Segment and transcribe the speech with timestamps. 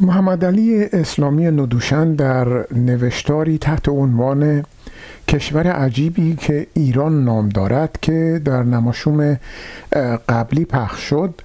[0.00, 4.64] محمد علی اسلامی ندوشن در نوشتاری تحت عنوان
[5.28, 9.36] کشور عجیبی که ایران نام دارد که در نماشوم
[10.28, 11.40] قبلی پخش شد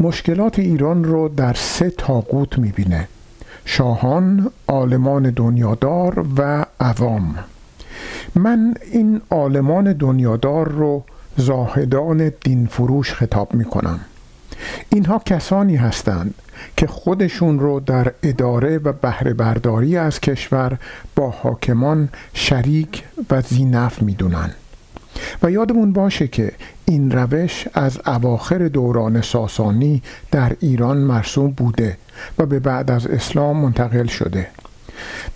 [0.00, 3.08] مشکلات ایران رو در سه تاقوت می‌بینه.
[3.64, 7.34] شاهان، عالمان دنیادار و عوام.
[8.34, 11.04] من این عالمان دنیادار رو
[11.36, 14.00] زاهدان دین فروش خطاب می کنم
[14.88, 16.34] اینها کسانی هستند
[16.76, 20.78] که خودشون رو در اداره و بهره برداری از کشور
[21.16, 24.50] با حاکمان شریک و زینف می‌دونن.
[25.42, 26.52] و یادمون باشه که
[26.84, 31.96] این روش از اواخر دوران ساسانی در ایران مرسوم بوده
[32.38, 34.48] و به بعد از اسلام منتقل شده.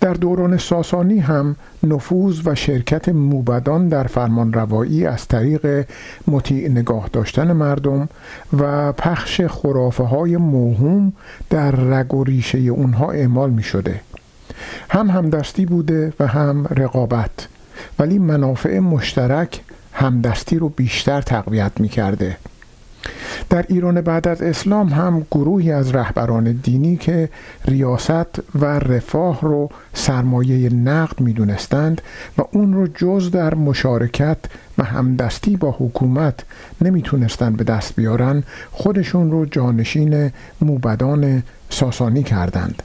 [0.01, 5.87] در دوران ساسانی هم نفوذ و شرکت موبدان در فرمان روایی از طریق
[6.27, 8.09] مطیع نگاه داشتن مردم
[8.59, 11.13] و پخش خرافه های موهوم
[11.49, 14.01] در رگ و ریشه اونها اعمال می شده
[14.89, 17.47] هم همدستی بوده و هم رقابت
[17.99, 19.61] ولی منافع مشترک
[19.93, 22.37] همدستی رو بیشتر تقویت می کرده
[23.49, 27.29] در ایران بعد از اسلام هم گروهی از رهبران دینی که
[27.65, 32.01] ریاست و رفاه رو سرمایه نقد می دونستند
[32.37, 34.37] و اون رو جز در مشارکت
[34.77, 36.39] و همدستی با حکومت
[36.81, 42.83] نمی‌تونستند به دست بیارن خودشون رو جانشین موبدان ساسانی کردند.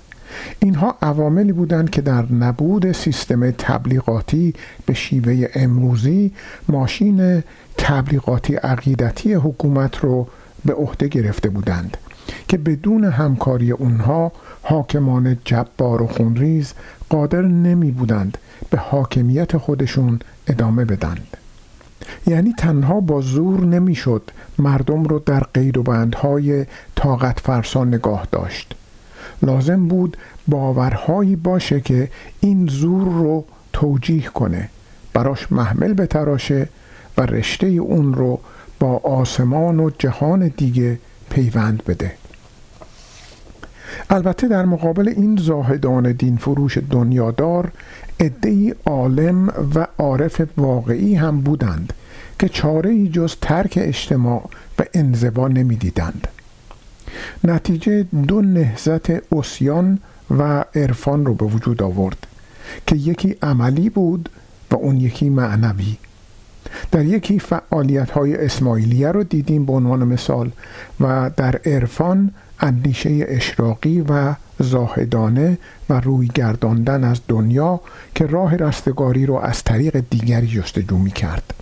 [0.58, 4.54] اینها عواملی بودند که در نبود سیستم تبلیغاتی
[4.86, 6.32] به شیوه امروزی
[6.68, 7.42] ماشین
[7.78, 10.28] تبلیغاتی عقیدتی حکومت رو
[10.64, 11.96] به عهده گرفته بودند
[12.48, 16.72] که بدون همکاری اونها حاکمان جبار و خونریز
[17.08, 18.38] قادر نمی بودند
[18.70, 21.36] به حاکمیت خودشون ادامه بدند.
[22.26, 28.74] یعنی تنها با زور نمی‌شد مردم رو در قید و بندهای طاقت فرسان نگاه داشت.
[29.42, 30.16] لازم بود
[30.48, 32.08] باورهایی باشه که
[32.40, 34.68] این زور رو توجیه کنه
[35.12, 36.68] براش محمل به تراشه
[37.18, 38.40] و رشته اون رو
[38.78, 40.98] با آسمان و جهان دیگه
[41.30, 42.12] پیوند بده
[44.10, 47.72] البته در مقابل این زاهدان دین فروش دنیادار
[48.20, 51.92] ادهی عالم و عارف واقعی هم بودند
[52.38, 56.28] که چاره ای جز ترک اجتماع و انزوا نمی‌دیدند.
[57.44, 59.98] نتیجه دو نهزت اسیان
[60.38, 62.26] و عرفان رو به وجود آورد
[62.86, 64.28] که یکی عملی بود
[64.70, 65.96] و اون یکی معنوی
[66.90, 70.50] در یکی فعالیت های اسماعیلیه رو دیدیم به عنوان مثال
[71.00, 72.30] و در عرفان
[72.60, 75.58] اندیشه اشراقی و زاهدانه
[75.90, 77.80] و روی گرداندن از دنیا
[78.14, 81.54] که راه رستگاری رو از طریق دیگری جستجو می کرد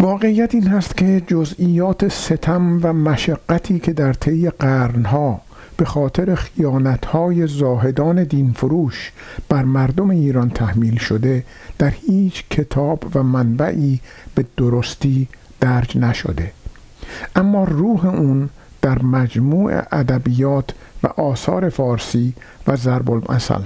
[0.00, 5.40] واقعیت این هست که جزئیات ستم و مشقتی که در طی قرنها
[5.76, 9.12] به خاطر خیانتهای زاهدان دین فروش
[9.48, 11.44] بر مردم ایران تحمیل شده
[11.78, 14.00] در هیچ کتاب و منبعی
[14.34, 15.28] به درستی
[15.60, 16.52] درج نشده.
[17.36, 18.50] اما روح اون
[18.82, 20.70] در مجموع ادبیات
[21.02, 22.34] و آثار فارسی
[22.66, 23.08] و ضرب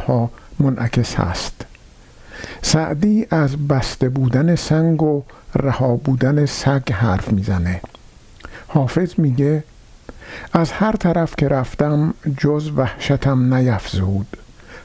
[0.08, 1.64] ها منعکس هست.
[2.62, 5.22] سعدی از بسته بودن سنگ و
[5.54, 7.80] رها بودن سگ حرف می‌زنه.
[8.68, 9.64] حافظ میگه
[10.53, 14.37] از هر طرف که رفتم جز وحشتم نیفزود.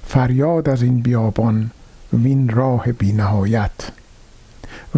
[0.08, 1.72] فریاد از این بیابان
[2.14, 3.72] وین راه بینهایت.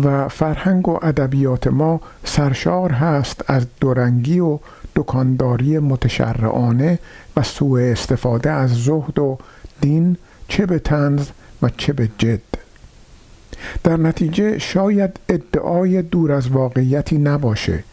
[0.04, 4.60] و فرهنگ و ادبیات ما سرشار هست از دورنگی و
[4.96, 7.00] دکانداری متشرعانه
[7.38, 9.38] و سوء استفاده از زهد و
[9.82, 10.18] دین
[10.48, 11.28] چه به تنز
[11.62, 12.42] و چه به جد.
[13.84, 17.84] در نتیجه شاید ادعای دور از واقعیتی نباشه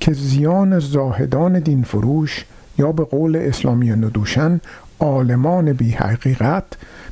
[0.00, 2.44] که زیان زاهدان دین فروش
[2.78, 4.60] یا به قول اسلامی ندوشن
[5.00, 6.64] عالمان بی حقیقت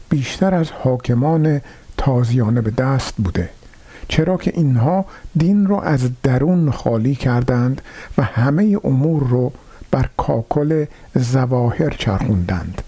[0.08, 1.60] بیشتر از حاکمان
[1.96, 3.50] تازیانه به دست بوده.
[4.08, 5.04] چرا که اینها
[5.36, 7.80] دین رو از درون خالی کردند
[8.18, 9.52] و همه امور رو
[9.90, 10.84] بر کاکل
[11.14, 12.82] زواهر چرخوندند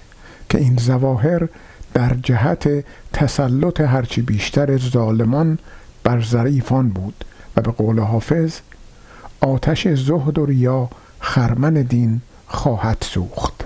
[0.48, 1.48] که این زواهر
[1.94, 5.58] در جهت تسلط هرچی بیشتر ظالمان
[6.04, 7.24] بر ظریفان بود
[7.56, 8.58] و به قول حافظ
[9.40, 10.88] آتش زهد و ریا
[11.20, 13.57] خرمن دین خواهد سوخت.